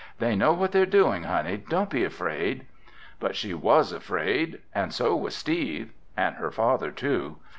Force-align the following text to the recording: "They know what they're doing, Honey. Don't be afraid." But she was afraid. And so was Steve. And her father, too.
"They 0.17 0.35
know 0.35 0.51
what 0.53 0.71
they're 0.71 0.87
doing, 0.87 1.25
Honey. 1.25 1.57
Don't 1.57 1.91
be 1.91 2.03
afraid." 2.03 2.65
But 3.19 3.35
she 3.35 3.53
was 3.53 3.91
afraid. 3.91 4.57
And 4.73 4.91
so 4.91 5.15
was 5.15 5.35
Steve. 5.35 5.91
And 6.17 6.37
her 6.37 6.49
father, 6.49 6.89
too. 6.89 7.37